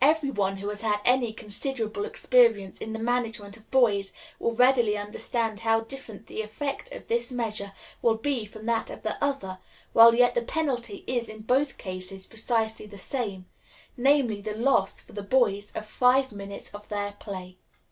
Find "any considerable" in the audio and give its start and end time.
1.04-2.04